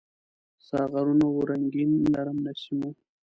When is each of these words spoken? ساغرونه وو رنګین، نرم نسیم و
ساغرونه 0.67 1.25
وو 1.29 1.47
رنګین، 1.49 1.91
نرم 2.13 2.37
نسیم 2.45 2.79
و 2.89 2.93